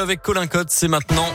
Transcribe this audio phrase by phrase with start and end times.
[0.00, 1.26] Avec Colin Cotte, c'est maintenant.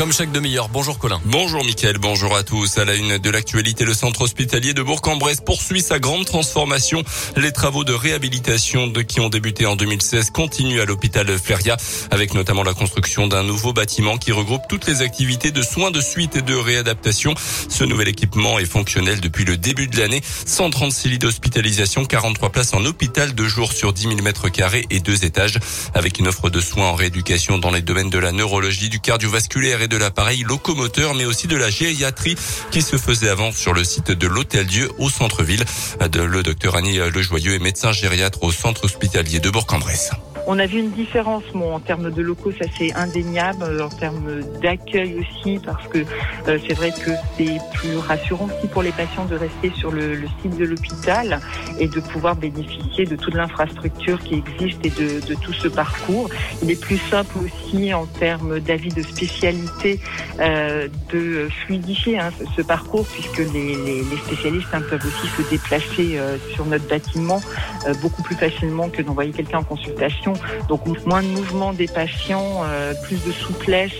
[0.00, 0.70] Comme chaque demi-heure.
[0.70, 1.20] Bonjour Colin.
[1.26, 2.78] Bonjour Mickaël, bonjour à tous.
[2.78, 7.02] À la une de l'actualité, le centre hospitalier de Bourg-en-Bresse poursuit sa grande transformation.
[7.36, 11.76] Les travaux de réhabilitation de qui ont débuté en 2016 continuent à l'hôpital Fleria,
[12.10, 16.00] avec notamment la construction d'un nouveau bâtiment qui regroupe toutes les activités de soins de
[16.00, 17.34] suite et de réadaptation.
[17.68, 20.22] Ce nouvel équipement est fonctionnel depuis le début de l'année.
[20.46, 25.00] 136 lits d'hospitalisation, 43 places en hôpital de jour sur 10 000 mètres carrés et
[25.00, 25.58] deux étages,
[25.92, 29.82] avec une offre de soins en rééducation dans les domaines de la neurologie, du cardiovasculaire
[29.82, 32.36] et de l'appareil locomoteur, mais aussi de la gériatrie
[32.70, 35.64] qui se faisait avant sur le site de l'Hôtel Dieu au centre-ville.
[36.00, 40.12] Le docteur Annie Lejoyeux est médecin gériatre au centre hospitalier de Bourg-en-Bresse.
[40.52, 44.40] On a vu une différence, en termes de locaux, ça c'est indéniable, euh, en termes
[44.60, 49.26] d'accueil aussi, parce que euh, c'est vrai que c'est plus rassurant aussi pour les patients
[49.26, 51.38] de rester sur le, site de l'hôpital
[51.78, 56.28] et de pouvoir bénéficier de toute l'infrastructure qui existe et de, tout ce parcours.
[56.64, 60.00] Il est plus simple aussi en termes d'avis de spécialité
[60.40, 66.18] euh, de fluidifier hein, ce parcours, puisque les, spécialistes hein, peuvent aussi se déplacer
[66.52, 67.40] sur notre bâtiment
[68.02, 70.34] beaucoup plus facilement que d'envoyer quelqu'un en consultation.
[70.68, 73.92] Donc moins de mouvement des patients, euh, plus de souplesse.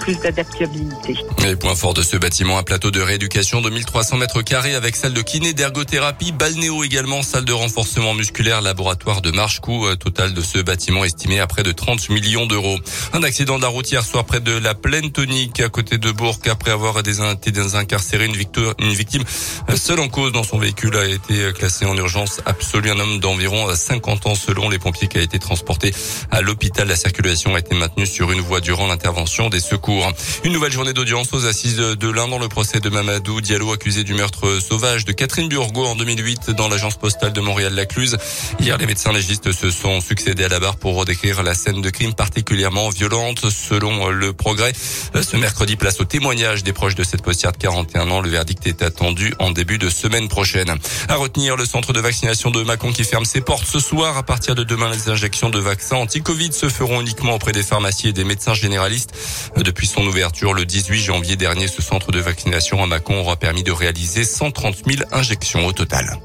[0.00, 1.16] Plus d'adaptabilité.
[1.44, 4.96] Les points forts de ce bâtiment, un plateau de rééducation de 1300 mètres carrés avec
[4.96, 9.96] salle de kiné, d'ergothérapie, balnéo également, salle de renforcement musculaire, laboratoire de marche, coût euh,
[9.96, 12.78] total de ce bâtiment estimé à près de 30 millions d'euros.
[13.12, 16.10] Un accident de la route hier soir près de la plaine tonique à côté de
[16.10, 19.22] Bourg après avoir été désincarcéré une, victoire, une victime
[19.68, 22.90] euh, seule en cause dans son véhicule a été euh, classé en urgence absolue.
[22.90, 25.94] Un homme d'environ 50 ans selon les pompiers qui a été transporté
[26.30, 26.88] à l'hôpital.
[26.88, 29.60] La circulation a été maintenue sur une voie durant l'intervention des
[30.44, 34.04] Une nouvelle journée d'audience aux assises de l'Inde dans le procès de Mamadou Diallo accusé
[34.04, 38.16] du meurtre sauvage de Catherine Burgot en 2008 dans l'agence postale de Montréal-Lacluse.
[38.60, 41.90] Hier, les médecins légistes se sont succédés à la barre pour redécrire la scène de
[41.90, 43.50] crime particulièrement violente.
[43.50, 48.10] Selon le progrès, ce mercredi, place au témoignage des proches de cette postière de 41
[48.10, 48.20] ans.
[48.20, 50.74] Le verdict est attendu en début de semaine prochaine.
[51.08, 54.16] À retenir le centre de vaccination de Macon qui ferme ses portes ce soir.
[54.16, 58.08] À partir de demain, les injections de vaccins anti-Covid se feront uniquement auprès des pharmacies
[58.08, 59.12] et des médecins généralistes.
[59.64, 63.64] Depuis son ouverture le 18 janvier dernier, ce centre de vaccination à Mâcon aura permis
[63.64, 66.18] de réaliser 130 000 injections au total.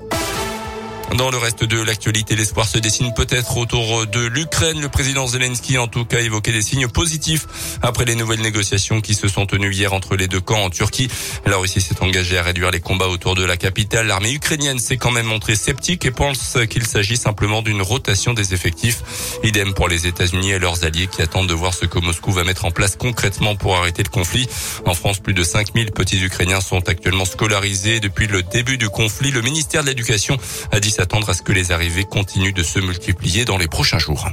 [1.18, 4.82] Dans le reste de l'actualité, l'espoir se dessine peut-être autour de l'Ukraine.
[4.82, 7.46] Le président Zelensky, en tout cas, évoqué des signes positifs
[7.84, 11.10] après les nouvelles négociations qui se sont tenues hier entre les deux camps en Turquie.
[11.46, 14.08] La Russie s'est engagée à réduire les combats autour de la capitale.
[14.08, 18.56] L'armée ukrainienne s'est quand même montrée sceptique et pense qu'il s'agit simplement d'une rotation des
[18.56, 19.04] effectifs.
[19.44, 22.44] Idem pour les États-Unis et leurs alliés qui attendent de voir ce que Moscou va
[22.44, 24.48] mettre en place concrètement pour arrêter le conflit.
[24.86, 29.30] En France, plus de 5000 petits Ukrainiens sont actuellement scolarisés depuis le début du conflit.
[29.30, 30.38] Le ministère de l'Éducation
[30.72, 34.00] a dit s'attendre à ce que les arrivées continuent de se multiplier dans les prochains
[34.00, 34.30] jours.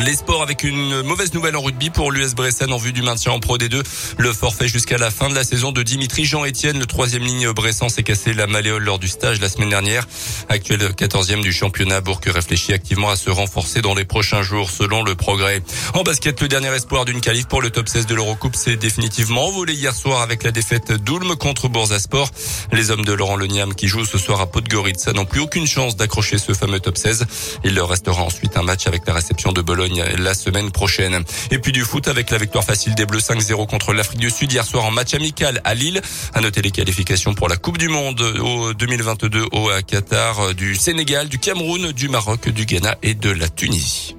[0.00, 3.30] Les sports avec une mauvaise nouvelle en rugby pour l'US Bressan en vue du maintien
[3.30, 3.82] en Pro D2.
[4.16, 7.90] Le forfait jusqu'à la fin de la saison de Dimitri Jean-Etienne, le troisième ligne Bressan
[7.90, 10.08] s'est cassé la malléole lors du stage la semaine dernière.
[10.48, 15.04] Actuel quatorzième du championnat, Bourg réfléchit activement à se renforcer dans les prochains jours selon
[15.04, 15.62] le progrès.
[15.92, 19.46] En basket, le dernier espoir d'une qualif pour le top 16 de l'Eurocoupe s'est définitivement
[19.46, 22.30] envolé hier soir avec la défaite d'Ulm contre Boursasport.
[22.72, 25.96] Les hommes de Laurent Leniam qui jouent ce soir à Podgorica n'ont plus aucune chance
[25.96, 27.26] d'accrocher ce fameux top 16.
[27.62, 29.81] Il leur restera ensuite un match avec la réception de Bologne
[30.18, 31.22] la semaine prochaine.
[31.50, 34.52] Et puis du foot avec la victoire facile des Bleus 5-0 contre l'Afrique du Sud
[34.52, 36.00] hier soir en match amical à Lille.
[36.34, 41.28] À noter les qualifications pour la Coupe du Monde au 2022 au Qatar du Sénégal,
[41.28, 44.16] du Cameroun, du Maroc, du Ghana et de la Tunisie.